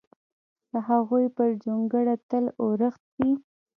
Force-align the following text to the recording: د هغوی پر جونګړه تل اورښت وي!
د 0.71 0.73
هغوی 0.89 1.25
پر 1.35 1.49
جونګړه 1.63 2.15
تل 2.29 2.45
اورښت 2.61 3.03
وي! 3.17 3.33